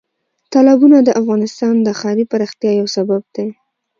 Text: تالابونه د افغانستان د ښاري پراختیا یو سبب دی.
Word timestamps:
تالابونه 0.53 0.97
د 1.03 1.09
افغانستان 1.21 1.75
د 1.81 1.87
ښاري 1.99 2.25
پراختیا 2.31 2.71
یو 2.79 2.87
سبب 2.95 3.21
دی. 3.35 3.47